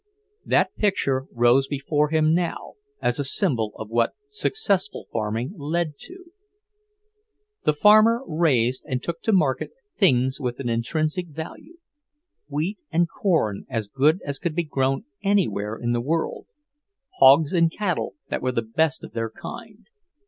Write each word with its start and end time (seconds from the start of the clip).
That 0.43 0.75
picture 0.77 1.27
rose 1.31 1.67
before 1.67 2.09
him 2.09 2.33
now, 2.33 2.73
as 3.03 3.19
a 3.19 3.23
symbol 3.23 3.73
of 3.75 3.89
what 3.91 4.15
successful 4.27 5.05
farming 5.13 5.53
led 5.59 5.99
to. 5.99 6.31
The 7.65 7.75
farmer 7.75 8.23
raised 8.25 8.83
and 8.87 9.03
took 9.03 9.21
to 9.21 9.31
market 9.31 9.69
things 9.99 10.39
with 10.41 10.59
an 10.59 10.69
intrinsic 10.69 11.27
value; 11.27 11.77
wheat 12.47 12.79
and 12.91 13.07
corn 13.07 13.67
as 13.69 13.87
good 13.87 14.23
as 14.25 14.39
could 14.39 14.55
be 14.55 14.63
grown 14.63 15.05
anywhere 15.21 15.75
in 15.77 15.91
the 15.91 16.01
world, 16.01 16.47
hogs 17.19 17.53
and 17.53 17.71
cattle 17.71 18.15
that 18.29 18.41
were 18.41 18.51
the 18.53 18.63
best 18.63 19.03
of 19.03 19.11
their 19.13 19.29
kind. 19.29 19.85